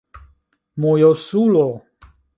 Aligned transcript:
mojosulo 0.79 1.67